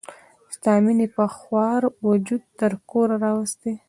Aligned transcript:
ستا 0.55 0.73
مینې 0.83 1.07
په 1.15 1.25
خوار 1.35 1.81
وجود 2.07 2.43
تر 2.59 2.71
کوره 2.89 3.15
راوستي. 3.23 3.73